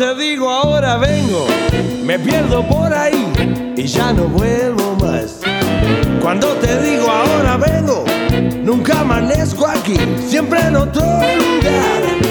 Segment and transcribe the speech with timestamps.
[0.00, 1.46] te digo ahora vengo,
[2.02, 3.30] me pierdo por ahí
[3.76, 5.40] y ya no vuelvo más.
[6.22, 8.06] Cuando te digo ahora vengo,
[8.64, 12.29] nunca amanezco aquí, siempre en otro lugar.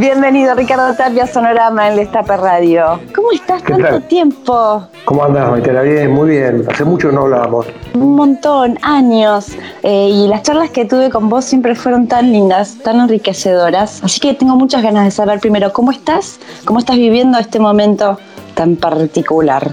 [0.00, 2.98] Bienvenido Ricardo Tapia Sonorama en Destape Radio.
[3.14, 3.62] ¿Cómo estás?
[3.62, 4.88] ¿Tanto tiempo?
[5.04, 5.82] ¿Cómo andas, Maitela?
[5.82, 6.64] Bien, muy bien.
[6.72, 7.66] Hace mucho no hablábamos.
[7.92, 9.48] Un montón, años.
[9.82, 14.02] Eh, y las charlas que tuve con vos siempre fueron tan lindas, tan enriquecedoras.
[14.02, 18.18] Así que tengo muchas ganas de saber primero cómo estás, cómo estás viviendo este momento
[18.54, 19.70] tan particular.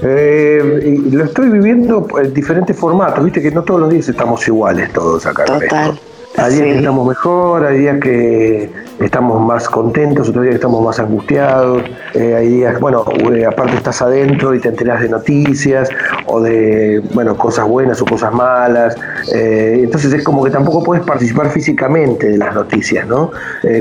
[0.00, 4.90] Eh, lo estoy viviendo en diferentes formatos, viste que no todos los días estamos iguales
[4.94, 5.44] todos acá.
[5.44, 6.00] Total.
[6.38, 10.84] Hay días que estamos mejor, hay días que estamos más contentos, otros días que estamos
[10.84, 15.88] más angustiados, eh, hay días, bueno, eh, aparte estás adentro y te enteras de noticias
[16.26, 18.96] o de, bueno, cosas buenas o cosas malas,
[19.34, 23.30] eh, entonces es como que tampoco puedes participar físicamente de las noticias, ¿no?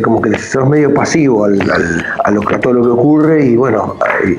[0.02, 1.60] como que sos medio pasivo al,
[2.24, 3.96] a, lo, a todo lo que ocurre y bueno,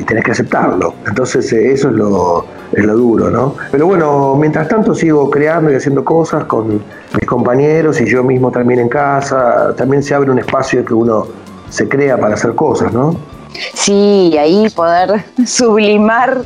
[0.07, 0.95] tenés que aceptarlo.
[1.07, 3.55] Entonces eso es lo, es lo duro, ¿no?
[3.71, 8.51] Pero bueno, mientras tanto sigo creando y haciendo cosas con mis compañeros y yo mismo
[8.51, 11.27] también en casa, también se abre un espacio que uno
[11.69, 13.17] se crea para hacer cosas, ¿no?
[13.75, 16.43] Sí, ahí poder sublimar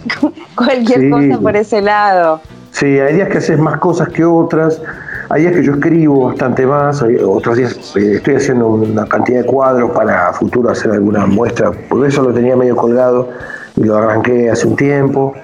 [0.55, 2.41] cualquier cosa por ese lado.
[2.73, 4.81] Sí, hay días que haces más cosas que otras,
[5.29, 9.47] hay días que yo escribo bastante más, otros días eh, estoy haciendo una cantidad de
[9.47, 13.29] cuadros para futuro hacer alguna muestra, por eso lo tenía medio colgado
[13.77, 15.35] y lo arranqué hace un tiempo.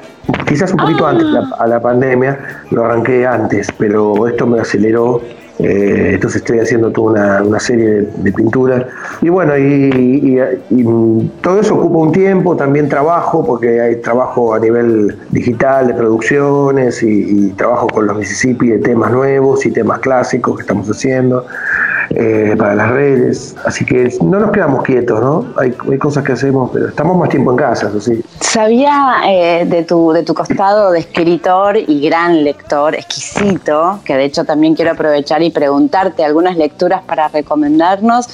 [0.47, 1.57] Quizás un poquito antes ah.
[1.59, 2.39] a la pandemia,
[2.71, 5.21] lo arranqué antes, pero esto me aceleró
[5.59, 8.87] eh, entonces estoy haciendo toda una, serie de, pinturas.
[9.23, 10.39] Y bueno, y,
[11.41, 17.03] todo eso ocupa un tiempo, también trabajo, porque hay trabajo a nivel digital de producciones
[17.03, 21.47] y, trabajo con los Mississippi de temas nuevos y temas clásicos que estamos haciendo.
[22.19, 23.55] Eh, para las redes.
[23.67, 25.45] Así que no nos quedamos quietos, ¿no?
[25.59, 28.23] Hay, cosas que hacemos, pero estamos más tiempo en casa, eso sí.
[28.41, 34.25] Sabía eh, de, tu, de tu costado de escritor y gran lector, exquisito, que de
[34.25, 38.31] hecho también quiero aprovechar y preguntarte algunas lecturas para recomendarnos.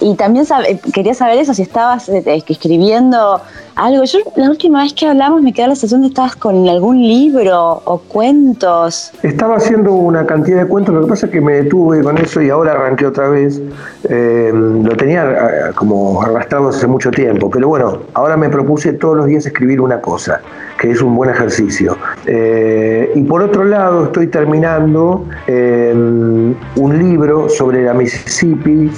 [0.00, 0.46] Y también
[0.92, 3.40] quería saber eso, si estabas eh, escribiendo
[3.76, 4.04] algo.
[4.04, 7.82] Yo la última vez que hablamos me quedó la sensación de estabas con algún libro
[7.84, 9.12] o cuentos.
[9.22, 12.40] Estaba haciendo una cantidad de cuentos, lo que pasa es que me detuve con eso
[12.40, 13.60] y ahora arranqué otra vez.
[14.08, 19.16] Eh, lo tenía eh, como arrastrado hace mucho tiempo, pero bueno, ahora me propuse todos
[19.16, 20.40] los días escribir una cosa,
[20.78, 21.96] que es un buen ejercicio.
[22.26, 28.90] Eh, y por otro lado, estoy terminando un libro sobre la Mississippi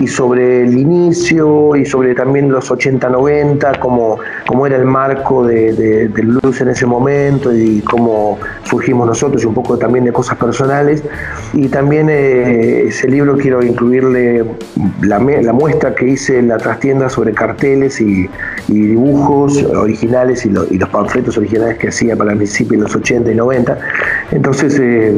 [0.00, 5.72] y sobre el inicio y sobre también los 80-90, como cómo era el marco de,
[5.72, 6.10] de,
[6.60, 11.02] en ese momento y cómo surgimos nosotros y un poco también de cosas personales.
[11.52, 14.44] Y también eh, ese libro quiero incluirle
[15.02, 18.28] la, la, muestra que hice en la trastienda sobre carteles y,
[18.68, 23.30] dibujos originales y, y, los panfletos originales que hacía para el Mississippi en los 80
[23.30, 23.78] y 90.
[24.30, 25.14] Entonces eh,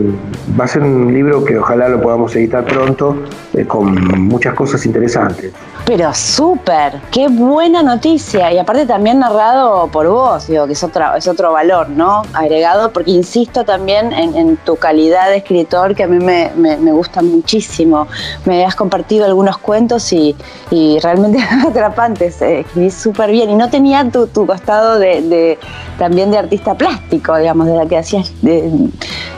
[0.59, 3.25] va a ser un libro que ojalá lo podamos editar pronto
[3.55, 5.53] eh, con muchas cosas interesantes.
[5.87, 8.53] Pero súper, qué buena noticia.
[8.53, 12.23] Y aparte también narrado por vos, digo, que es otro, es otro valor, ¿no?
[12.33, 18.09] Agregado, porque insisto también en, tu calidad de escritor, que a mí me, gusta muchísimo.
[18.47, 20.35] Me has compartido algunos cuentos y,
[21.01, 21.39] realmente
[21.69, 22.43] atrapantes.
[22.43, 23.51] Eh, escribís súper bien.
[23.51, 25.57] Y no tenía tu, costado de,
[25.99, 28.91] también de artista plástico, digamos, de la que hacías de,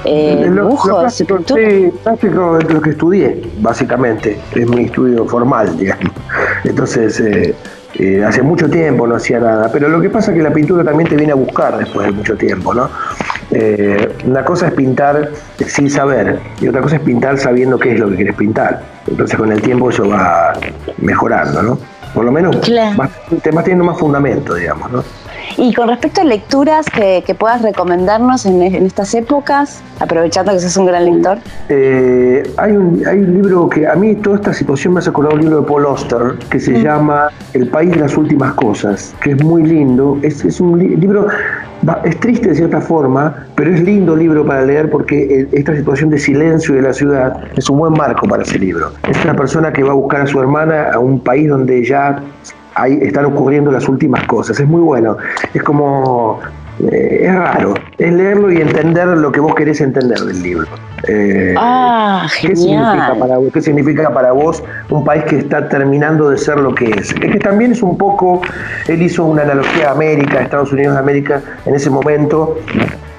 [0.07, 4.41] eh, dibujos, Sí, plástico es lo que estudié, básicamente.
[4.55, 6.15] Es mi estudio formal, digamos.
[6.65, 7.55] Entonces, eh,
[7.95, 10.85] eh, hace mucho tiempo no hacía nada, pero lo que pasa es que la pintura
[10.85, 12.91] también te viene a buscar después de mucho tiempo, ¿no?
[13.51, 15.31] Eh, una cosa es pintar
[15.67, 18.83] sin saber y otra cosa es pintar sabiendo qué es lo que quieres pintar.
[19.07, 20.53] Entonces con el tiempo eso va
[20.99, 21.79] mejorando, ¿no?
[22.13, 25.05] Por lo menos te vas teniendo más fundamento, digamos, ¿no?
[25.57, 30.87] Y con respecto a lecturas que, puedas recomendarnos en, estas épocas, aprovechando que sos un
[30.87, 31.39] gran lector.
[31.69, 35.37] Eh, hay, un, hay un libro que a mí toda esta situación me ha acordado
[35.37, 36.83] un libro de Paul Auster que se mm.
[36.83, 40.19] llama El país de las últimas cosas, que es muy lindo.
[40.23, 41.29] Es, es un libro
[42.05, 46.19] es triste de cierta forma, pero es lindo libro para leer porque esta situación de
[46.19, 48.93] silencio de la ciudad es un buen marco para ese libro.
[49.09, 52.21] Es una persona que va a buscar a su hermana a un país donde ya
[52.79, 54.59] ahí están ocurriendo las últimas cosas.
[54.59, 55.17] Es muy bueno.
[55.53, 56.41] Es como.
[56.91, 57.75] Eh, es raro.
[57.99, 60.67] Es leerlo y entender lo que vos querés entender del libro.
[61.09, 66.31] Eh, ah, ¿qué significa, para vos, ¿Qué significa para vos un país que está terminando
[66.31, 67.11] de ser lo que es?
[67.11, 68.43] Es que también es un poco.
[68.87, 72.59] Él hizo una analogía a América, Estados Unidos de América, en ese momento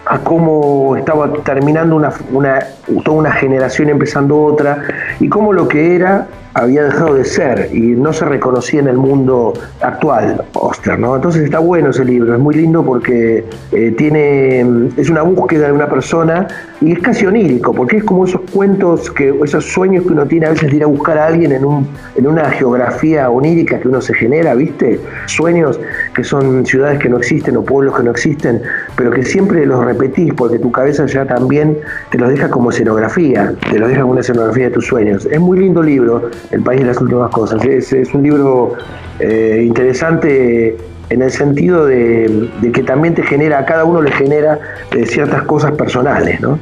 [0.06, 2.60] a cómo estaba terminando una, una,
[3.04, 4.84] toda una generación empezando otra
[5.20, 8.98] y cómo lo que era había dejado de ser y no se reconocía en el
[8.98, 11.16] mundo actual, Oster, ¿no?
[11.16, 14.62] Entonces está bueno ese libro, es muy lindo porque eh, tiene,
[14.98, 16.48] es una búsqueda de una persona
[16.82, 20.48] y es casi onírico, porque es como esos cuentos, que esos sueños que uno tiene
[20.48, 23.88] a veces de ir a buscar a alguien en, un, en una geografía onírica que
[23.88, 25.00] uno se genera, ¿viste?
[25.28, 25.80] Sueños
[26.16, 28.62] que son ciudades que no existen o pueblos que no existen,
[28.96, 31.78] pero que siempre los repetís porque tu cabeza ya también
[32.10, 35.28] te los deja como escenografía, te los deja como una escenografía de tus sueños.
[35.30, 37.64] Es muy lindo libro, El País de las Últimas Cosas.
[37.66, 38.74] Es, es un libro
[39.20, 40.78] eh, interesante
[41.10, 44.60] en el sentido de, que también te genera, a cada uno le genera
[44.96, 46.60] eh, ciertas cosas personales, ¿no?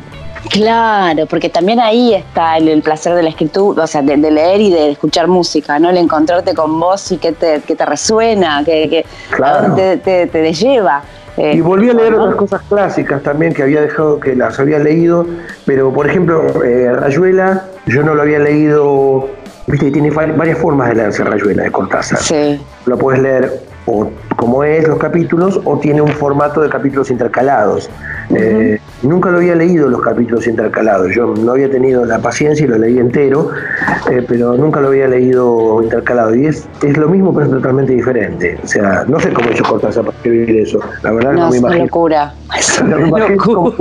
[0.49, 4.71] Claro, porque también ahí está el, placer de la escritura, o sea, de, leer y
[4.71, 5.89] de escuchar música, ¿no?
[5.89, 9.05] El encontrarte con vos y que te, que te resuena, que, que
[10.03, 11.03] te, te, lleva.
[11.35, 14.79] Eh, y volví a leer otras cosas clásicas también que había dejado, que las había
[14.79, 15.25] leído,
[15.65, 19.29] pero por ejemplo, eh, Rayuela, yo no lo había leído,
[19.67, 22.19] viste, tiene varias formas de leerse Rayuela de Cortázar.
[22.19, 22.59] Sí.
[22.85, 27.89] Lo puedes leer o como es los capítulos o tiene un formato de capítulos intercalados.
[28.29, 32.67] Eh, nunca lo había leído los capítulos intercalados, yo no había tenido la paciencia y
[32.67, 33.49] lo leí entero,
[34.11, 36.35] eh, pero nunca lo había leído intercalado.
[36.35, 38.59] Y es, es lo mismo, pero es totalmente diferente.
[38.63, 40.79] O sea, no sé cómo hizo Cortázar para escribir eso.
[41.01, 41.85] La verdad no, no me imagino.
[41.85, 42.33] Locura.
[43.43, 43.71] ¿Cómo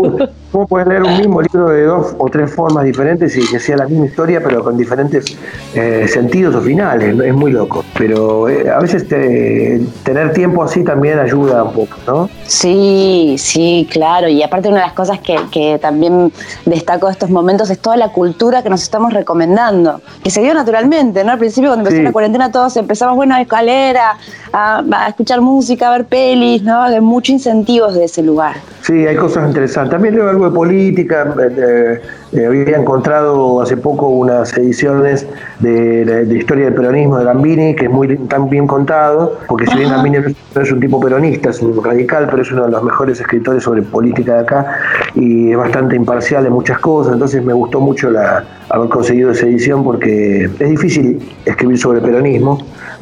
[0.65, 3.87] puedes leer un mismo libro de dos o tres formas diferentes y que sea la
[3.87, 5.37] misma historia, pero con diferentes
[5.75, 7.19] eh, sentidos o finales?
[7.21, 7.85] Es muy loco.
[7.99, 12.31] Pero a veces tener tiempo así también ayuda un poco, ¿no?
[12.47, 14.29] Sí, sí, claro.
[14.29, 16.33] Y aparte una de las cosas que, también
[16.65, 20.55] destaco de estos momentos es toda la cultura que nos estamos recomendando, que se dio
[20.55, 21.33] naturalmente, ¿no?
[21.33, 24.17] Al principio cuando empezó la cuarentena todos empezamos, bueno, a escalera,
[24.53, 26.83] a, a, escuchar música, a ver pelis, ¿no?
[26.83, 28.57] Hay muchos incentivos de ese lugar.
[28.83, 29.91] Sí, hay cosas interesantes.
[29.91, 31.35] También leo algo de política.
[31.41, 32.01] Eh,
[32.33, 35.27] eh, había encontrado hace poco unas ediciones
[35.61, 39.91] de, Historia del Peronismo de Gambini, que es muy tan bien contado, porque si bien
[39.91, 40.19] Gambini
[40.55, 43.63] no es un tipo peronista, es un radical, pero es uno de los mejores escritores
[43.63, 44.67] sobre política de acá
[45.15, 47.15] y es bastante imparcial en muchas cosas.
[47.15, 52.59] Entonces me gustó mucho la, haber conseguido esa edición porque es difícil escribir sobre peronismo,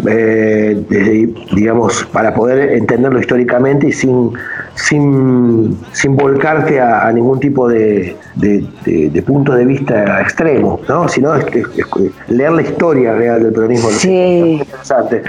[0.07, 4.33] eh, digamos, para poder entenderlo históricamente y sin
[4.75, 11.09] sin, sin volcarte a, ningún tipo de, de, punto de vista extremo, ¿no?
[11.09, 11.47] sino es,
[12.29, 13.91] leer la historia real del peronismo.
[13.91, 14.59] Sí.
[14.61, 15.23] interesante.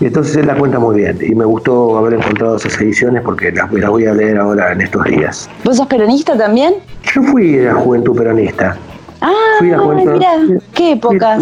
[0.00, 3.52] Y entonces él la cuenta muy bien y me gustó haber encontrado esas ediciones porque
[3.52, 5.50] las, las voy a leer ahora en estos días.
[5.64, 6.74] ¿Vos sos peronista también?
[7.14, 8.76] Yo fui de la juventud peronista.
[9.22, 9.78] Ah, mira,
[10.74, 11.38] ¿qué época?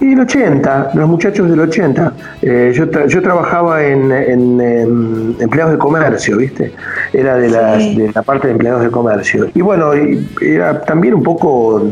[0.00, 2.12] Y el 80, los muchachos del 80.
[2.42, 6.72] Eh, yo, yo trabajaba en, en, empleados de comercio, ¿viste?
[7.12, 9.48] Era de, de la parte de empleados de comercio.
[9.52, 9.92] Y bueno,
[10.40, 11.82] era también un poco,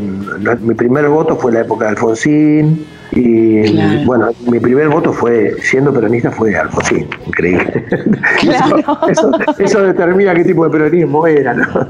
[0.61, 5.93] mi primer voto fue la época de Alfonsín, y bueno, mi primer voto fue, siendo
[5.93, 7.85] peronista, fue Alfonsín, increíble.
[9.59, 11.65] Eso, determina qué tipo de peronismo era, ¿no?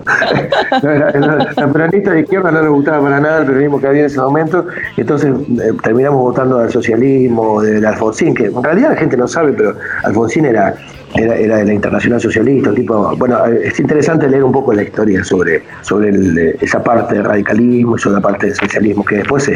[0.83, 4.19] La, peronista de izquierda no le gustaba para nada el peronismo que había en ese
[4.19, 4.67] momento,
[4.97, 9.27] y entonces eh, terminamos votando al socialismo, del Alfonsín, que en realidad la gente no
[9.27, 10.75] sabe, pero Alfonsín era
[11.15, 15.23] era, era, de la Internacional Socialista, tipo, bueno, es interesante leer un poco la historia
[15.23, 19.55] sobre, sobre esa parte del radicalismo y sobre la parte del socialismo, que después se,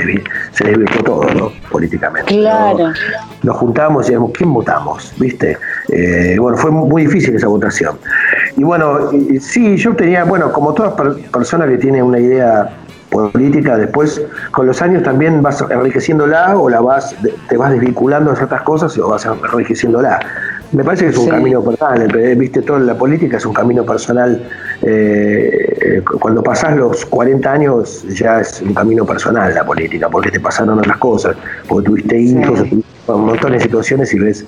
[0.51, 1.51] se desvirtuó todo, ¿no?
[1.71, 2.35] Políticamente.
[2.35, 2.91] Claro.
[3.43, 5.13] Nos juntamos y decíamos, ¿quién votamos?
[5.17, 5.57] ¿Viste?
[5.89, 7.97] Eh, bueno, fue muy difícil esa votación.
[8.55, 10.93] Y bueno, sí, yo tenía, bueno, como todas
[11.31, 12.69] personas que tienen una idea
[13.09, 17.15] política, después con los años también vas enriqueciéndola o la vas
[17.47, 20.19] te vas desvinculando de ciertas cosas o vas enriqueciéndola.
[20.71, 24.41] Me parece que es un camino personal, viste, toda la política es un camino personal.
[24.81, 30.39] Eh, cuando pasás los 40 años ya es un camino personal la política, porque te
[30.39, 31.35] pasaron otras cosas,
[31.67, 32.61] porque tuviste hijos,
[33.07, 34.45] un montón de situaciones y ves,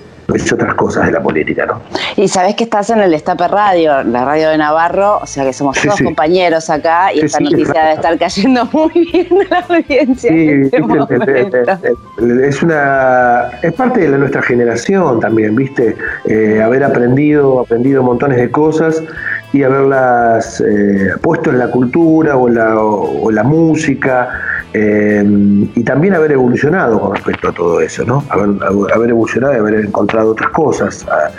[0.52, 1.80] otras cosas de la política, ¿no?
[2.16, 5.52] Y sabes que estás en el Estape Radio, la radio de Navarro, o sea que
[5.52, 10.30] somos todos compañeros acá y esta noticia debe estar cayendo muy bien a la audiencia.
[10.30, 15.96] Sí, este es una es parte de nuestra generación también, ¿viste?
[16.24, 19.02] Eh, haber aprendido, aprendido montones de cosas
[19.52, 24.28] y haberlas eh, puesto en la cultura o la, o la música
[24.72, 25.24] eh,
[25.74, 28.22] y también haber evolucionado con respecto a todo eso, ¿no?
[28.28, 31.04] Haber, evolucionado y haber encontrado otras cosas.
[31.10, 31.30] Ah,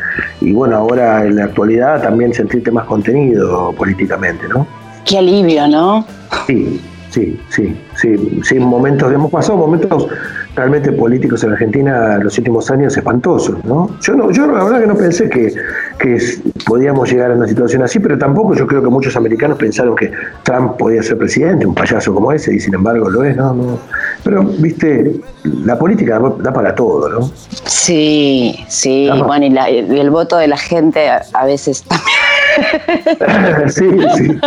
[0.42, 4.68] y bueno, ahora en la actualidad también sentirte más contenido políticamente, ¿no?
[5.06, 6.06] Qué alivio, ¿no?
[6.46, 10.08] Sí, sí, sí, sí, sí, momentos, hemos pasado momentos
[10.56, 13.90] realmente políticos en Argentina en los últimos años espantosos, ¿no?
[14.02, 15.54] Yo no, yo la verdad que no pensé que,
[15.98, 16.18] que
[16.66, 20.12] podíamos llegar a una situación así, pero tampoco yo creo que muchos americanos pensaron que
[20.44, 23.80] Trump podía ser presidente, un payaso como ese, y sin embargo lo es, ¿no?
[24.24, 27.32] Pero, viste, la política da para todo, ¿no?
[27.66, 32.08] Sí, sí, bueno, y, el voto de la gente a, veces también.
[33.68, 34.40] sí, sí.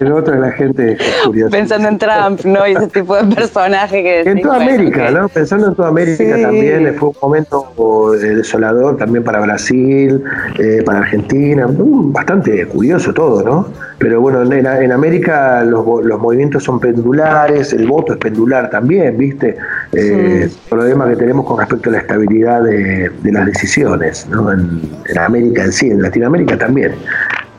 [0.00, 1.50] El de la gente es curioso.
[1.50, 2.66] Pensando en Trump, ¿no?
[2.66, 4.20] Y ese tipo de personaje que...
[4.20, 5.28] En toda América, ¿no?
[5.28, 10.22] Pensando en toda América también fue un momento eh, desolador también para Brasil,
[10.58, 13.68] eh, para Argentina, bastante curioso todo, ¿no?
[13.98, 19.56] Pero bueno, en, América los, movimientos son pendulares, el voto es pendular también, ¿viste?
[19.92, 24.52] Eh, problema que tenemos con respecto a la estabilidad de, las decisiones, ¿no?
[24.52, 24.80] En,
[25.18, 26.92] América en sí, en Latinoamérica también.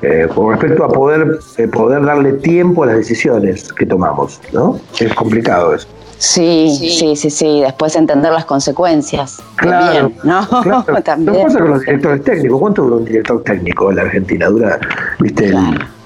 [0.07, 4.79] Eh, con respecto a poder, eh, poder darle tiempo a las decisiones que tomamos, ¿no?
[5.00, 5.88] Es complicado eso.
[6.19, 9.41] Sí, sí, sí, sí, Después entender las consecuencias.
[9.55, 10.47] Claro, ¿no?
[10.62, 10.85] Claro.
[11.03, 11.47] también.
[11.47, 12.59] pasa con los directores técnicos.
[12.59, 14.47] ¿Cuánto dura un director técnico en la Argentina?
[14.47, 14.79] Dura,
[15.19, 15.51] viste,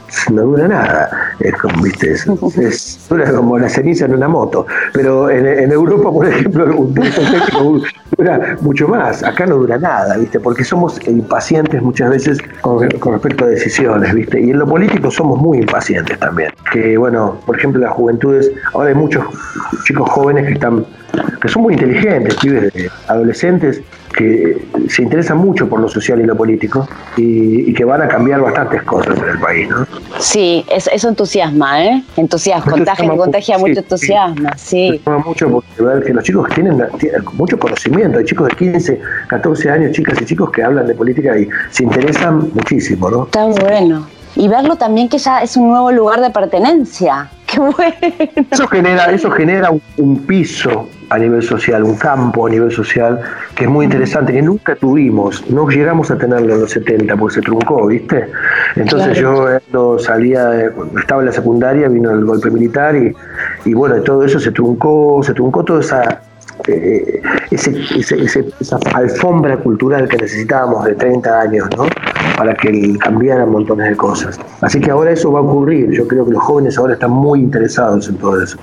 [0.31, 1.09] no dura nada.
[1.39, 2.11] Es como, ¿viste?
[2.11, 4.65] Es, dura como la ceniza en una moto.
[4.93, 7.81] Pero en, Europa, por ejemplo, un técnico
[8.17, 9.23] dura mucho más.
[9.23, 10.39] Acá no dura nada, ¿viste?
[10.39, 14.41] Porque somos impacientes muchas veces con, respecto a decisiones, ¿viste?
[14.41, 16.51] Y en lo político somos muy impacientes también.
[16.71, 19.25] Que, bueno, por ejemplo, las juventudes, ahora hay muchos
[19.85, 20.85] chicos jóvenes que están
[21.41, 22.71] que son muy inteligentes, pibes
[23.07, 23.81] adolescentes
[24.15, 26.87] que se interesan mucho por lo social y lo político
[27.17, 29.85] y, que van a cambiar bastantes cosas en el país, ¿no?
[30.19, 32.03] Sí, eso, entusiasma, ¿eh?
[32.17, 34.99] Entusiasma, contagia, contagia mucho entusiasmo, sí.
[35.25, 39.69] mucho porque ver que los chicos tienen, tienen, mucho conocimiento, hay chicos de 15, 14
[39.69, 43.23] años, chicas y chicos que hablan de política y se interesan muchísimo, ¿no?
[43.25, 44.07] Está bueno.
[44.35, 47.29] Y verlo también que ya es un nuevo lugar de pertenencia.
[47.51, 48.47] Qué bueno.
[48.51, 53.19] Eso genera, eso genera un piso a nivel social, un campo a nivel social
[53.55, 57.35] que es muy interesante, que nunca tuvimos, no llegamos a tenerlo en los 70 porque
[57.35, 58.27] se truncó, ¿viste?
[58.75, 63.13] Entonces yo salía, estaba en la secundaria, vino el golpe militar y,
[63.65, 66.21] y bueno, todo eso se truncó, se truncó toda esa,
[66.67, 71.85] eh, esa alfombra cultural que necesitábamos de 30 años, ¿no?
[72.37, 74.39] Para que cambiaran montones de cosas.
[74.61, 75.91] Así que ahora eso va a ocurrir.
[75.91, 78.57] Yo creo que los jóvenes ahora están muy interesados en todo eso.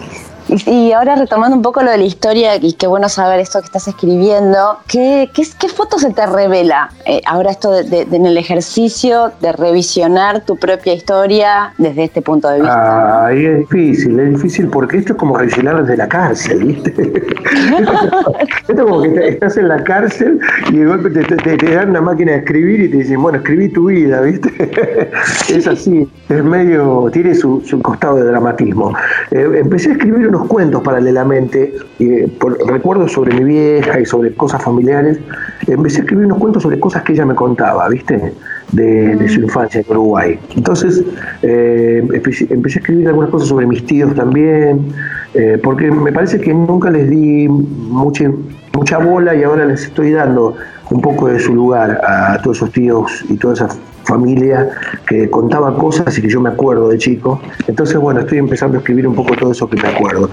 [0.48, 3.66] Y, ahora retomando un poco lo de la historia, y qué bueno saber esto que
[3.66, 8.36] estás escribiendo, ¿qué, qué, qué foto se te revela eh, ahora esto de, en el
[8.38, 13.26] ejercicio de revisionar tu propia historia desde este punto de vista?
[13.26, 16.94] Ahí es difícil, es difícil porque esto es como revisionar desde la cárcel, ¿viste?
[18.84, 20.38] como que estás en la cárcel
[20.70, 23.86] y de golpe te, dan una máquina de escribir y te dicen, bueno, escribí tu
[23.86, 24.50] vida, ¿viste?
[25.48, 28.92] es así, es medio, tiene su, su costado de dramatismo.
[29.30, 32.28] Eh, empecé a escribir cuentos paralelamente, eh,
[32.66, 35.18] recuerdos sobre mi vieja y sobre cosas familiares.
[35.66, 38.32] Empecé a escribir unos cuentos sobre cosas que ella me contaba, ¿viste?
[38.72, 40.38] De, su infancia en Uruguay.
[40.56, 41.02] Entonces
[41.42, 44.92] eh, empecé, a escribir algunas cosas sobre mis tíos también,
[45.34, 48.30] eh, porque me parece que nunca les di mucha,
[48.72, 50.56] mucha bola y ahora les estoy dando
[50.90, 54.70] un poco de su lugar a todos esos tíos y todas esas familia
[55.06, 57.40] que contaba cosas y que yo me acuerdo de chico.
[57.66, 60.30] Entonces, bueno, estoy empezando a escribir un poco todo eso que me acuerdo.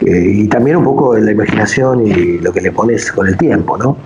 [0.00, 3.36] Eh, y también un poco de la imaginación y lo que le pones con el
[3.36, 3.96] tiempo, ¿no?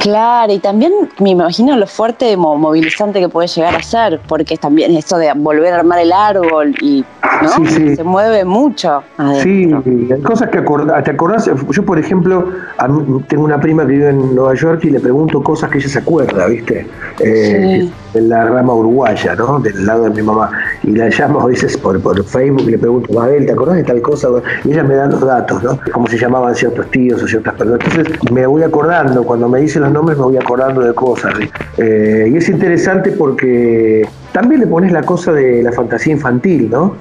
[0.00, 4.96] Claro, y también me imagino lo fuerte, movilizante que puede llegar a ser, porque también
[4.96, 7.04] esto de volver a armar el árbol y
[7.42, 7.66] ¿no?
[7.96, 9.02] se mueve mucho.
[9.42, 9.70] Sí,
[10.10, 11.50] hay cosas que te acordás.
[11.70, 12.50] Yo, por ejemplo,
[13.28, 15.98] tengo una prima que vive en Nueva York y le pregunto cosas que ella se
[15.98, 16.86] acuerda, ¿viste?
[17.20, 19.60] Eh, en la rama uruguaya, ¿no?
[19.60, 20.50] Del lado de mi mamá.
[20.82, 23.84] Y la llamo a veces por, por Facebook y le pregunto, Mabel, ¿te acordás de
[23.84, 24.28] tal cosa?
[24.64, 25.78] Y ella me da los datos, ¿no?
[25.92, 27.80] Cómo se llamaban ciertos tíos o ciertas personas.
[27.84, 31.34] Entonces me voy acordando, cuando me dice los nombres me voy acordando de cosas.
[31.76, 36.96] Eh, y es interesante porque también le pones la cosa de la fantasía infantil, ¿no?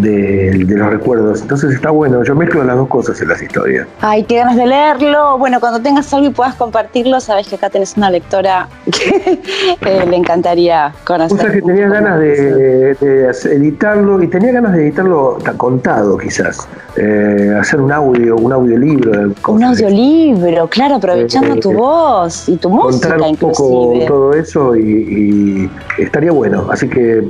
[0.00, 1.42] De, los recuerdos.
[1.42, 3.86] Entonces está bueno, yo mezclo las dos cosas en las historias.
[4.00, 5.38] Ay, qué ganas de leerlo.
[5.38, 9.40] Bueno, cuando tengas algo y puedas compartirlo, sabes que acá tenés una lectora que
[9.80, 11.38] eh, le encantaría conocer.
[11.38, 12.96] O sea que tenía ganas de,
[13.44, 16.68] editarlo y tenía ganas de editarlo contado quizás.
[16.96, 19.32] Eh, hacer un audio, un audiolibro.
[19.48, 25.70] Un audiolibro, claro, aprovechando eh, tu voz y tu música un poco todo eso y,
[25.98, 26.66] estaría bueno.
[26.70, 27.22] Así que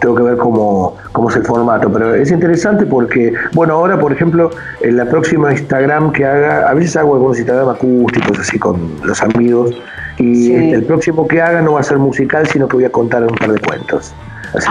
[0.00, 4.12] tengo que ver cómo, cómo es el formato, pero es interesante porque, bueno, ahora por
[4.12, 8.78] ejemplo, en la próxima Instagram que haga, a veces hago algunos Instagram acústicos así con
[9.04, 9.74] los amigos,
[10.18, 13.22] y el próximo que haga no va a ser musical, sino que voy a contar
[13.22, 14.14] un par de cuentos.
[14.54, 14.66] Así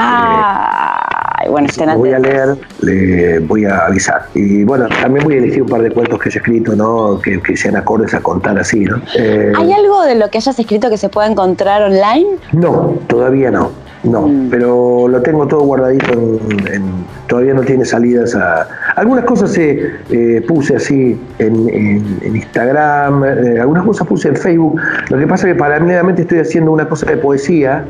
[1.43, 4.27] que, bueno, si voy a leer, le voy a avisar.
[4.33, 7.19] Y bueno, también voy a elegir un par de cuentos que haya escrito, ¿no?
[7.21, 8.99] Que, sean acordes a contar así, ¿no?
[9.17, 12.37] Eh, ¿Hay algo de lo que hayas escrito que se pueda encontrar online?
[12.53, 13.71] No, todavía no.
[14.05, 14.49] No, Mm.
[14.49, 16.83] pero lo tengo todo guardadito en,
[17.27, 22.03] todavía no tiene salidas a algunas cosas eh, eh, puse así en,
[22.35, 24.79] Instagram eh, algunas cosas puse en Facebook.
[25.09, 27.83] Lo que pasa es que paralelamente estoy haciendo una cosa de poesía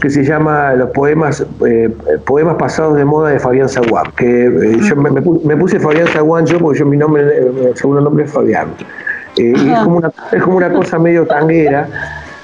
[0.00, 1.88] que se llama los poemas eh,
[2.26, 5.78] poemas pasados de moda de Fabián Zaguán que eh, yo me, me pu- me puse
[5.78, 8.68] Fabián Zaguán yo porque yo mi nombre mi segundo nombre es Fabián.
[9.36, 11.88] Eh, y es como una es como una cosa medio tanguera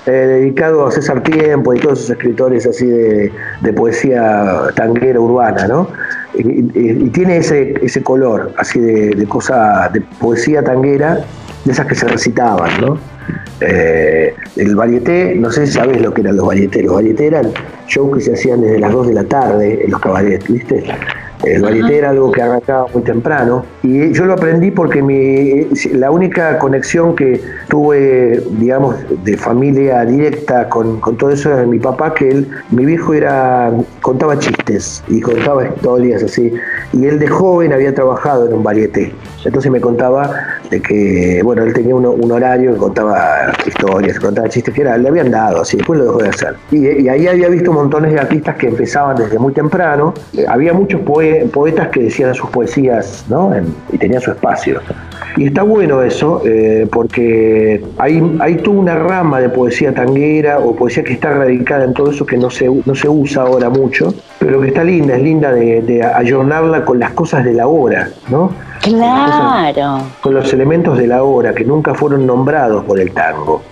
[0.07, 5.67] eh, dedicado a César Tiempo y todos esos escritores así de, de poesía tanguera urbana,
[5.69, 5.89] ¿no?
[6.35, 6.63] Y,
[7.11, 11.25] tiene ese, ese color así de, de cosa, de poesía tanguera,
[11.65, 12.99] de esas que se recitaban, ¿no?
[13.61, 17.53] Eh, el varieté, no sé si sabes lo que eran los varietés, los varietés eran
[17.87, 20.85] shows que se hacían desde las 2 de la tarde en los cabarets, ¿viste?
[21.45, 26.11] El varieté era algo que arrancaba muy temprano y yo lo aprendí porque mi, la
[26.11, 32.15] única conexión que tuve, digamos, de familia directa con, con todo eso era mi papá,
[32.15, 36.53] que él, mi viejo era, contaba chistes y contaba historias así,
[36.93, 39.13] y él de joven había trabajado en un varieté.
[39.45, 40.31] Entonces me contaba
[40.71, 44.97] de que, bueno, él tenía uno- un horario que contaba historias, contaba chistes que era,
[44.97, 46.55] le habían dado, así, después lo dejó de hacer.
[46.71, 50.15] Y, y ahí había visto montones de artistas que empezaban desde muy temprano.
[50.37, 53.55] Eh, Había muchos poe- poetas que decían sus poesías, ¿no?
[53.55, 54.81] En- y tenían su espacio.
[55.37, 60.75] Y está bueno eso, eh, porque hay, hay toda una rama de poesía tanguera o
[60.75, 64.13] poesía que está radicada en todo eso que no se, no se usa ahora mucho,
[64.39, 68.09] pero que está linda, es linda de, de ayornarla con las cosas de la hora,
[68.29, 68.51] ¿no?
[68.83, 69.99] Claro.
[70.21, 73.63] con los elementos de la hora que nunca fueron nombrados por el tango.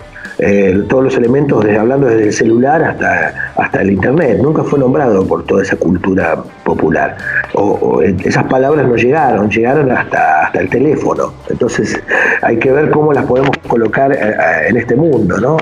[0.41, 5.27] Eh, todos los elementos, hablando desde el celular hasta, hasta el internet, nunca fue nombrado
[5.27, 7.17] por toda esa cultura popular.
[7.55, 11.33] O, eh, esas palabras no llegaron, llegaron hasta, hasta el teléfono.
[11.49, 12.01] Entonces
[12.41, 15.57] hay que ver cómo las podemos colocar eh, en este mundo, ¿no?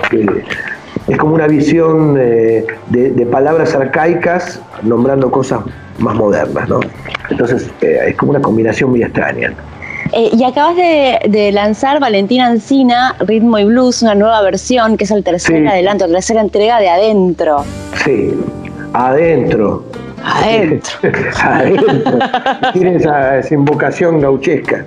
[1.08, 5.62] Es como una visión eh, de, de palabras arcaicas nombrando cosas
[6.00, 6.80] más modernas, ¿no?
[7.30, 9.54] Entonces eh, es como una combinación muy extraña.
[10.14, 15.03] Eh, y acabas de, de lanzar Valentina Encina, Ritmo y Blues, una nueva versión, que
[15.03, 15.68] es el tercer Sí.
[15.68, 17.64] adelanto, tercera entrega de Adentro.
[18.05, 18.34] Sí,
[18.94, 19.84] adentro.
[20.24, 20.92] Adentro.
[21.44, 22.20] adentro.
[22.74, 24.84] Tiene esa, invocación gauchesca.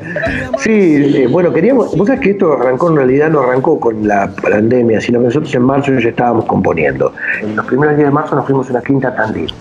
[0.58, 1.96] Sí, eh, bueno, queríamos.
[1.96, 5.54] Vos sabés que esto arrancó en realidad, no arrancó con la pandemia, sino que nosotros
[5.54, 7.12] en marzo ya estábamos componiendo.
[7.42, 9.52] En los primeros días de marzo nos fuimos a una quinta Tandil.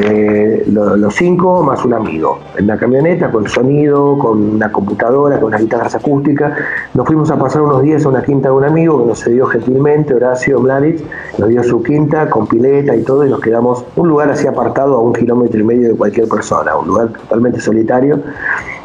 [0.00, 2.40] Eh, lo- los cinco más un amigo.
[2.56, 6.52] En una camioneta con sonido, con una computadora, con unas guitarras acústicas.
[6.94, 9.46] Nos fuimos a pasar unos días a una quinta de un amigo que nos cedió
[9.46, 11.00] gentilmente, Horacio Mladic,
[11.38, 14.96] nos dio su quinta con pileta y todo, y nos quedamos un lugar así apartado
[14.96, 18.20] a un kilómetro y medio de cualquier persona, un lugar totalmente solitario.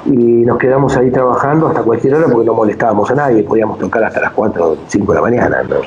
[0.06, 4.04] Y nos quedamos ahí trabajando hasta cualquier hora porque no molestábamos a nadie, podíamos tocar
[4.04, 5.64] hasta las 4 o 5 de la mañana.
[5.64, 5.78] ¿no?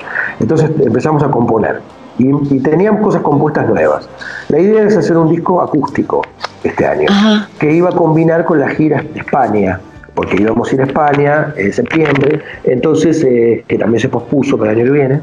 [0.40, 1.80] Entonces empezamos a componer
[2.18, 4.08] y, y teníamos cosas compuestas nuevas.
[4.48, 6.22] La idea es hacer un disco acústico
[6.64, 7.48] este año, Ajá.
[7.58, 9.80] que iba a combinar con la gira de España,
[10.14, 14.72] porque íbamos a ir a España en septiembre, entonces, eh, que también se pospuso para
[14.72, 15.20] el año que viene,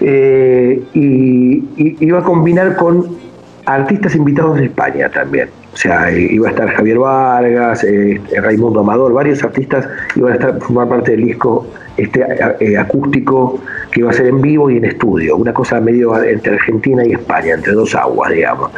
[0.00, 3.06] eh, y, y iba a combinar con
[3.66, 5.50] artistas invitados de España también.
[5.76, 10.36] O sea, eh, iba a estar Javier Vargas, eh, Raimundo Amador, varios artistas iban a
[10.36, 11.66] estar formar parte del disco
[11.98, 12.24] este
[12.60, 13.58] eh, acústico
[13.90, 17.12] que iba a ser en vivo y en estudio, una cosa medio entre Argentina y
[17.12, 18.70] España, entre dos aguas, digamos.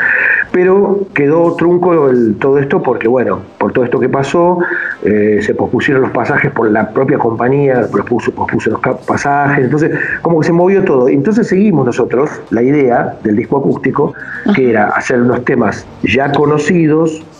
[0.52, 4.58] Pero quedó trunco el- todo esto porque, bueno, por todo esto que pasó,
[5.04, 9.90] eh, se pospusieron los pasajes por la propia compañía, pospuso, pospuso los pasajes, entonces
[10.22, 11.08] como que se movió todo.
[11.08, 14.14] Entonces seguimos nosotros la idea del disco acústico,
[14.54, 16.87] que era hacer unos temas ya conocidos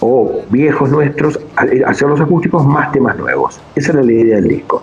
[0.00, 1.38] o viejos nuestros,
[1.70, 3.60] eh, hacer los acústicos más temas nuevos.
[3.74, 4.82] Esa era la idea del disco.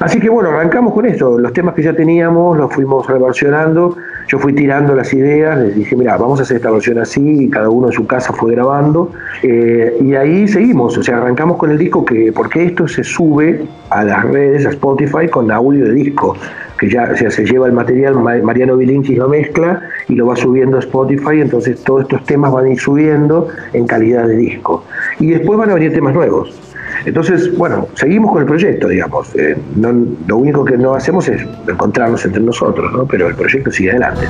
[0.00, 1.38] Así que bueno, arrancamos con esto.
[1.38, 3.96] Los temas que ya teníamos los fuimos reversionando.
[4.28, 7.48] Yo fui tirando las ideas, les dije, mira, vamos a hacer esta versión así, y
[7.48, 9.12] cada uno en su casa fue grabando.
[9.42, 13.62] Eh, y ahí seguimos, o sea, arrancamos con el disco que, porque esto se sube
[13.90, 16.36] a las redes, a Spotify, con audio de disco,
[16.76, 20.26] que ya o sea, se lleva el material, Ma- Mariano Bilinchi lo mezcla y lo
[20.26, 24.36] va subiendo a Spotify, entonces todos estos temas van a ir subiendo en calidad de
[24.36, 24.82] disco.
[25.20, 26.60] Y después van a venir temas nuevos.
[27.06, 29.34] Entonces, bueno, seguimos con el proyecto, digamos.
[29.36, 29.94] Eh, no-
[30.26, 33.06] lo único que no hacemos es encontrarnos entre nosotros, ¿no?
[33.06, 34.26] Pero el proyecto sigue adelante.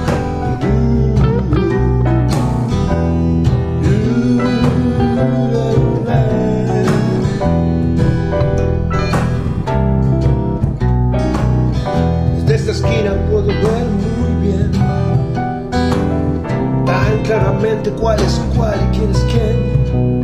[17.25, 20.23] Claramente cuál es cuál y quién es quién.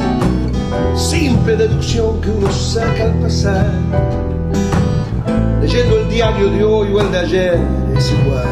[0.97, 2.31] Simple deducción que
[2.73, 3.67] uno saca al pasar.
[5.61, 7.61] Leyendo el diario de hoy o el de ayer
[7.97, 8.45] es igual.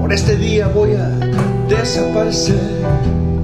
[0.00, 1.08] Por este día voy a
[1.68, 2.60] desaparecer.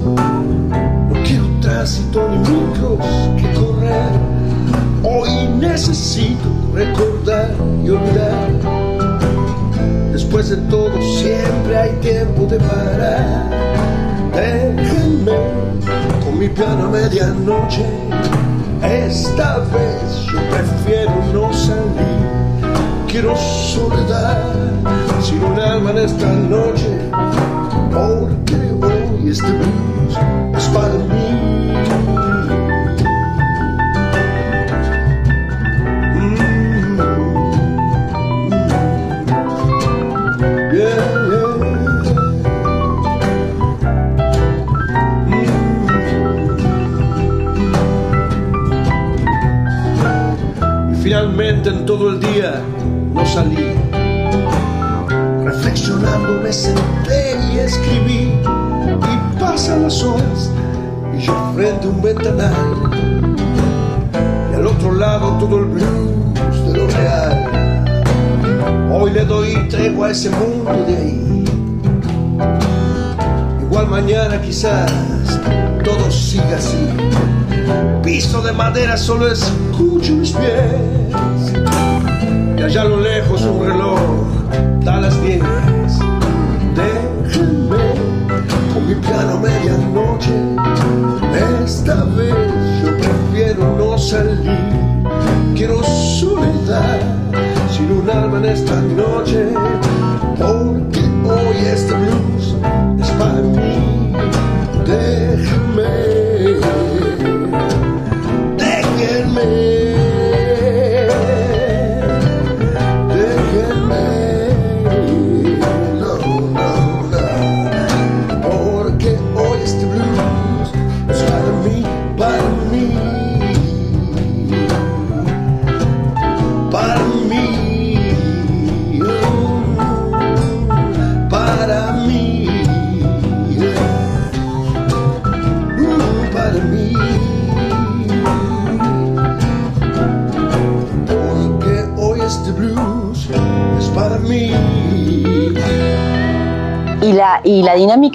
[0.05, 2.99] No quiero tránsito ni micros
[3.37, 4.11] que correr.
[5.03, 7.51] Hoy necesito recordar
[7.83, 8.49] y olvidar.
[10.11, 13.49] Después de todo siempre hay tiempo de parar.
[14.33, 15.31] Déjenme
[16.23, 17.85] con mi piano a medianoche.
[18.83, 21.83] Esta vez yo prefiero no salir.
[23.07, 24.53] Quiero soledad
[25.21, 26.89] sin un alma en esta noche.
[27.91, 30.17] Porque hoy este blues
[30.57, 31.02] es para
[51.97, 52.59] todo el día
[53.13, 53.75] no salí.
[55.45, 58.31] Reflexionando me senté y escribí.
[59.11, 60.49] Y pasan las horas
[61.15, 62.53] y yo frente a un ventanal.
[64.51, 67.31] Y al otro lado todo el blues de lo real.
[68.91, 71.45] Hoy le doy tregua a ese mundo de ahí.
[73.61, 74.91] Igual mañana quizás
[75.83, 76.87] todo siga así.
[78.01, 81.03] Piso de madera, solo escucho mis pies.
[82.63, 83.99] Allá a lo lejos un reloj
[84.85, 85.43] da las diez.
[86.73, 87.83] Déjenme
[88.73, 90.31] con mi piano medianoche.
[91.61, 92.33] Esta vez
[92.81, 94.57] yo prefiero no salir.
[95.55, 97.01] Quiero soledad
[97.69, 99.49] sin un alma en esta noche.
[100.37, 102.55] Porque hoy este blues
[102.97, 104.13] es para mí.
[104.85, 106.22] Déjenme.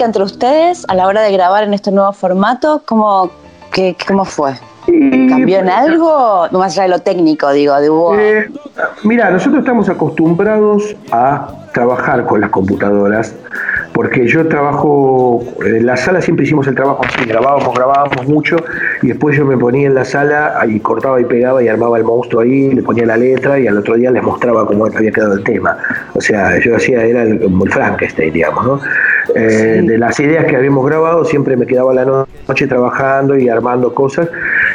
[0.09, 3.31] Entre ustedes a la hora de grabar en este nuevo formato, ¿cómo,
[3.71, 4.55] qué, cómo fue?
[4.87, 6.49] ¿Cambió en algo?
[6.51, 8.19] No más allá de lo técnico, digo, de hubo...
[8.19, 8.51] Eh,
[9.05, 13.35] mira, nosotros estamos acostumbrados a trabajar con las computadoras,
[13.99, 18.55] porque yo trabajo, en la sala siempre hicimos el trabajo así, grabábamos, grabábamos mucho,
[19.03, 22.05] y después yo me ponía en la sala y cortaba y pegaba y armaba el
[22.05, 25.33] monstruo ahí, le ponía la letra y al otro día les mostraba cómo había quedado
[25.33, 25.77] el tema.
[26.15, 28.81] O sea, yo hacía, era el, el Frankenstein, digamos, ¿no?
[29.35, 33.49] Eh, De las ideas que habíamos grabado, siempre me quedaba la no- noche trabajando y
[33.49, 34.29] armando cosas,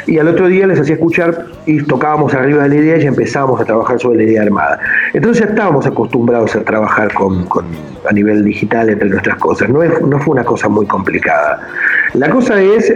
[0.06, 3.58] y al otro día les hacía escuchar y tocábamos arriba de la idea y empezábamos
[3.58, 4.78] a trabajar sobre la idea armada.
[5.14, 9.82] Entonces ya estábamos acostumbrados a trabajar con, con- a nivel digital entre nuestras cosas, no,
[9.84, 11.68] no fue una cosa muy complicada.
[12.14, 12.92] La cosa es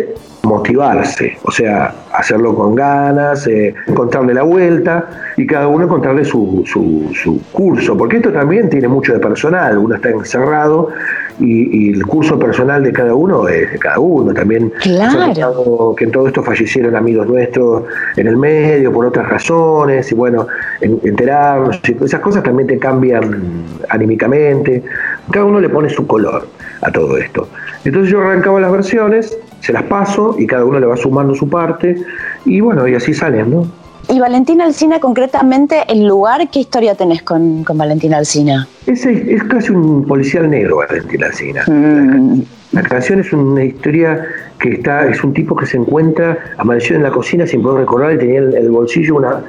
[0.48, 6.62] motivarse, o sea, hacerlo con ganas, eh, encontrarle la vuelta y cada uno encontrarle su,
[6.66, 10.88] su, su curso, porque esto también tiene mucho de personal, uno está encerrado
[11.38, 15.94] y, y el curso personal de cada uno es de cada uno, también Claro.
[15.96, 17.84] que en todo esto fallecieron amigos nuestros
[18.16, 20.46] en el medio por otras razones y bueno,
[20.80, 24.82] en- enterarnos, esas cosas también te cambian anímicamente,
[25.30, 26.46] cada uno le pone su color
[26.82, 27.48] a todo esto.
[27.88, 31.48] Entonces yo arrancaba las versiones, se las paso y cada uno le va sumando su
[31.48, 31.96] parte
[32.44, 33.66] y bueno, y así salen, ¿no?
[34.10, 38.68] Y Valentina Alcina, concretamente, el lugar, ¿qué historia tenés con, con Valentina Alcina?
[38.86, 41.62] Ese es casi un policial negro, Valentín Alsina.
[41.66, 44.22] Mm, La canción es una historia
[44.60, 48.12] que está, es un tipo que se encuentra, amaneció en la cocina sin poder recordar
[48.12, 49.42] y tenía en el bolsillo una,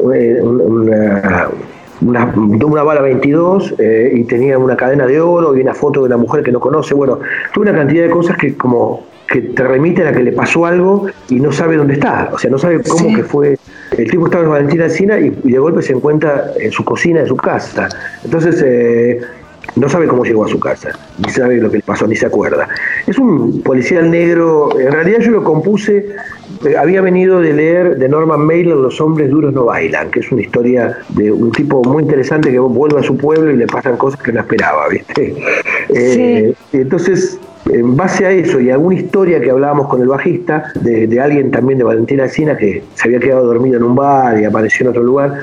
[0.00, 1.48] una,
[2.00, 6.06] una, una bala 22 eh, y tenía una cadena de oro y una foto de
[6.06, 6.94] una mujer que no conoce.
[6.94, 7.18] Bueno,
[7.52, 11.06] tuve una cantidad de cosas que como que te remiten a que le pasó algo
[11.30, 13.14] y no sabe dónde está, o sea, no sabe cómo Sí.
[13.14, 13.58] que fue.
[13.96, 17.20] El tipo estaba en Valentina Alsina y, y de golpe se encuentra en su cocina,
[17.20, 17.88] en su casa.
[18.24, 19.20] Entonces, eh,
[19.76, 22.26] no sabe cómo llegó a su casa, ni sabe lo que le pasó, ni se
[22.26, 22.68] acuerda.
[23.06, 26.06] Es un policial negro, en realidad yo lo compuse,
[26.64, 30.30] eh, había venido de leer de Norman Mailer Los hombres duros no bailan, que es
[30.30, 33.96] una historia de un tipo muy interesante que vuelve a su pueblo y le pasan
[33.96, 35.34] cosas que no esperaba, ¿viste?
[35.90, 37.38] Eh, entonces,
[37.70, 41.20] en base a eso y a alguna historia que hablábamos con el bajista, de, de
[41.20, 44.84] alguien también de Valentina Alcina que se había quedado dormido en un bar y apareció
[44.84, 45.34] en otro lugar,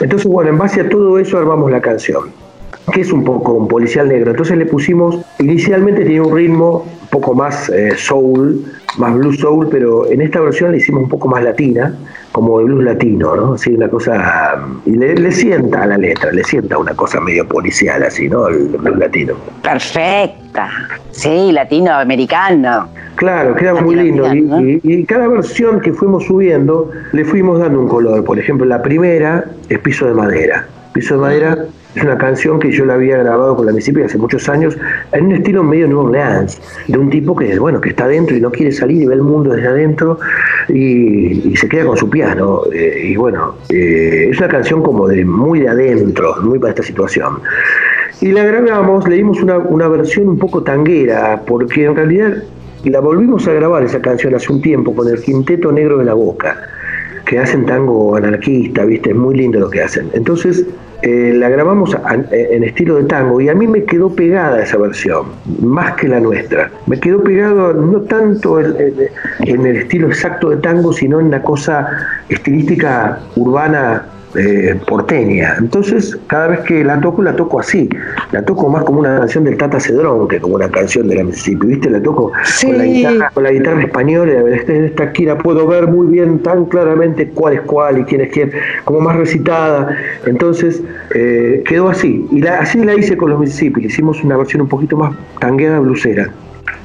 [0.00, 2.45] entonces bueno, en base a todo eso armamos la canción.
[2.92, 4.30] Que es un poco un policial negro.
[4.30, 8.64] Entonces le pusimos, inicialmente tenía un ritmo un poco más eh, soul,
[8.98, 11.94] más blues soul, pero en esta versión le hicimos un poco más latina,
[12.32, 13.54] como el blues latino, ¿no?
[13.54, 18.02] Así una cosa, y le, sienta a la letra, le sienta una cosa medio policial
[18.02, 18.48] así, ¿no?
[18.48, 19.34] El blues latino.
[19.62, 20.68] Perfecta,
[21.10, 22.88] sí, latinoamericano.
[23.16, 24.26] Claro, queda muy lindo.
[24.34, 28.22] Y, cada versión que fuimos subiendo le fuimos dando un color.
[28.24, 30.66] Por ejemplo, la primera es Piso de Madera.
[30.92, 31.58] Piso de Madera
[31.96, 34.76] es una canción que yo la había grabado con la Mississippi hace muchos años,
[35.12, 38.40] en un estilo medio New Orleans, de un tipo que, bueno, que está adentro y
[38.40, 40.18] no quiere salir y ve el mundo desde adentro
[40.68, 42.62] y, se queda con su piano.
[42.72, 46.82] Eh, y bueno, eh, es una canción como de muy de adentro, muy para esta
[46.82, 47.40] situación.
[48.20, 52.42] Y la grabamos, le dimos una, una versión un poco tanguera, porque en realidad
[52.84, 56.14] la volvimos a grabar esa canción hace un tiempo con el Quinteto Negro de la
[56.14, 56.56] Boca,
[57.24, 59.10] que hacen tango anarquista, ¿viste?
[59.10, 60.10] Es muy lindo lo que hacen.
[60.12, 60.64] Entonces,
[61.02, 61.96] eh, la grabamos
[62.30, 65.26] en estilo de tango y a mí me quedó pegada esa versión,
[65.60, 66.70] más que la nuestra.
[66.86, 71.88] Me quedó pegado no tanto en el estilo exacto de tango, sino en una cosa
[72.28, 74.06] estilística urbana
[74.36, 75.56] eh, porteña.
[75.58, 77.88] Entonces, cada vez que la toco, la toco así.
[78.32, 81.24] La toco más como una canción del Tata Cedrón que como una canción de la
[81.24, 81.66] Mississippi.
[81.66, 81.90] ¿Viste?
[81.90, 84.32] La toco con, la guitarra, con la guitarra española.
[84.66, 88.32] Esta aquí la puedo ver muy bien, tan claramente cuál es cuál y quién es
[88.32, 88.52] quién,
[88.84, 89.96] como más recitada.
[90.26, 90.82] Entonces,
[91.14, 92.26] eh, quedó así.
[92.30, 93.86] Y así la hice con los Mississippi.
[93.86, 96.30] Hicimos una versión un poquito más tanguera, blusera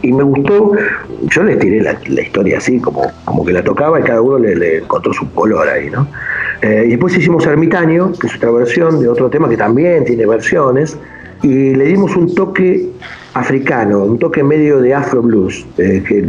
[0.03, 0.73] y me gustó,
[1.21, 4.55] yo le tiré la, historia así, como, como que la tocaba y cada uno le,
[4.55, 6.07] le encontró su color ahí, ¿no?
[6.61, 10.25] Eh, y después hicimos Ermitaño, que es otra versión de otro tema que también tiene
[10.25, 10.97] versiones,
[11.41, 12.89] y le dimos un toque
[13.33, 16.21] africano, un toque medio de afro blues, eh, que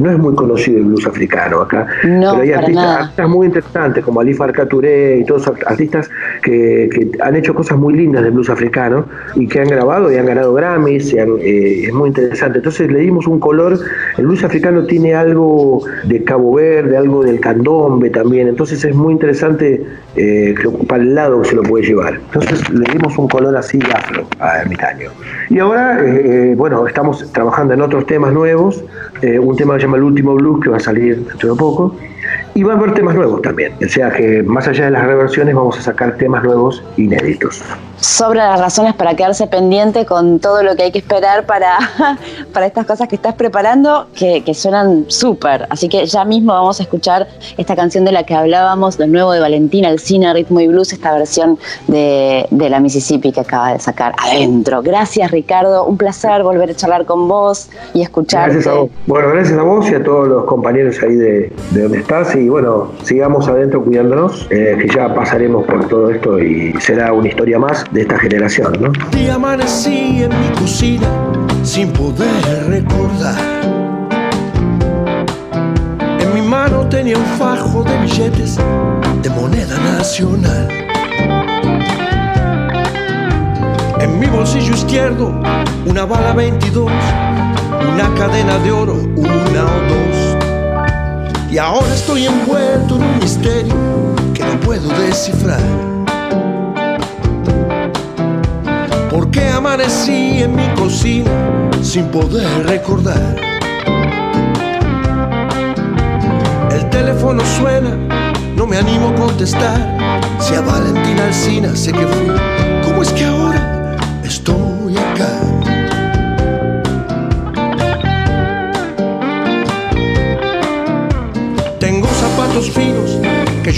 [0.00, 4.32] no es muy conocido el blues africano acá, pero hay artistas, muy interesantes como Ali
[4.32, 6.10] Farka y todos artistas
[6.42, 10.26] que, han hecho cosas muy lindas del blues africano y que han grabado y han
[10.26, 12.58] ganado Grammys, eh, es muy interesante.
[12.58, 13.78] Entonces le dimos un color,
[14.16, 19.12] el blues africano tiene algo de Cabo Verde, algo del candombe también, entonces es muy
[19.12, 19.84] interesante
[20.16, 22.14] eh, que para el lado se lo puede llevar.
[22.14, 25.10] Entonces le dimos un color así afro a Ermitaño.
[25.50, 25.98] Y ahora...
[26.38, 28.84] Eh, bueno, estamos trabajando en otros temas nuevos,
[29.22, 31.58] eh, un tema que se llama El Último Blues, que va a salir dentro de
[31.58, 31.96] poco,
[32.58, 33.72] y va a haber temas nuevos también.
[33.84, 37.62] O sea que más allá de las reversiones vamos a sacar temas nuevos inéditos.
[38.00, 41.78] Sobra las razones para quedarse pendiente con todo lo que hay que esperar para,
[42.52, 45.66] para estas cosas que estás preparando, que, suenan súper.
[45.70, 49.30] Así que ya mismo vamos a escuchar esta canción de la que hablábamos, lo nuevo
[49.30, 53.72] de Valentina, el cine, ritmo y blues, esta versión de, de la Mississippi que acaba
[53.72, 54.82] de sacar adentro.
[54.82, 58.54] Gracias Ricardo, un placer volver a charlar con vos y escucharte.
[58.54, 58.90] Gracias a vos.
[59.06, 62.47] Bueno, gracias a vos y a todos los compañeros ahí de, de donde estás y
[62.48, 67.58] bueno, sigamos adentro cuidándonos, eh, que ya pasaremos por todo esto y será una historia
[67.58, 68.92] más de esta generación, ¿no?
[69.18, 71.08] Y amanecí en mi cocina
[71.62, 73.38] sin poder recordar.
[76.20, 78.58] En mi mano tenía un fajo de billetes
[79.22, 80.68] de moneda nacional.
[84.00, 85.32] En mi bolsillo izquierdo
[85.86, 86.90] una bala 22,
[87.94, 90.17] una cadena de oro, una o dos
[91.50, 93.74] y ahora estoy envuelto en un misterio
[94.34, 95.60] que no puedo descifrar.
[99.10, 101.30] ¿Por qué amanecí en mi cocina
[101.82, 103.36] sin poder recordar?
[106.70, 107.96] El teléfono suena,
[108.54, 109.98] no me animo a contestar.
[110.38, 112.57] Si a Valentina Alcina sé que fui,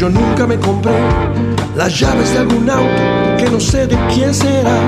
[0.00, 0.98] yo nunca me compré,
[1.76, 4.80] las llaves de algún auto que no sé de quién será,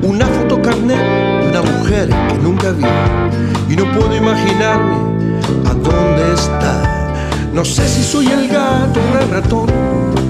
[0.00, 0.96] una foto carnet
[1.42, 2.86] de una mujer que nunca vi
[3.68, 4.96] y no puedo imaginarme
[5.68, 6.82] a dónde está.
[7.52, 9.66] No sé si soy el gato o el ratón,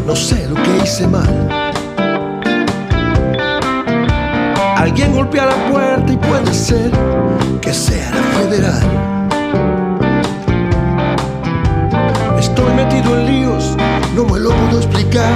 [0.04, 1.48] no sé lo que hice mal.
[4.76, 6.90] Alguien golpea la puerta y puede ser
[7.60, 9.19] que sea la federal.
[12.40, 13.76] Estoy metido en líos,
[14.16, 15.30] no me lo puedo explicar.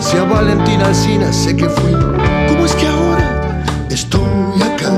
[0.00, 1.92] Si a Valentina Alcina sé que fui,
[2.48, 4.22] ¿cómo es que ahora estoy
[4.62, 4.92] acá?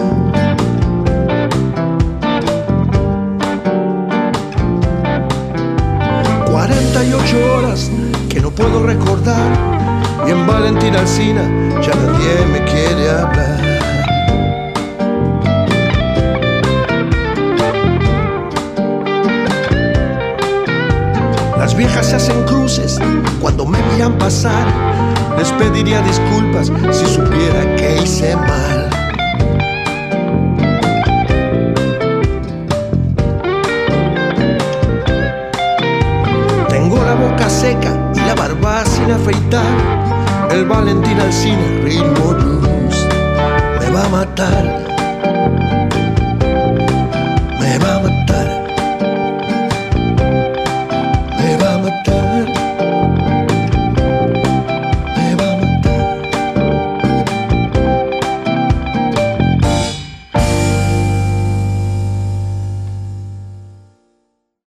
[6.46, 7.90] ...48 horas
[8.28, 9.50] que no puedo recordar...
[10.26, 11.42] ...y en Valentina Alcina
[11.80, 13.59] ya nadie me quiere hablar...
[21.80, 22.98] viejas se hacen cruces
[23.40, 24.66] cuando me miran pasar.
[25.38, 28.90] Les pediría disculpas si supiera que hice mal.
[36.68, 40.50] Tengo la boca seca y la barba sin afeitar.
[40.50, 43.06] El Valentín Alcina, ritmo blues,
[43.80, 44.89] me va a matar.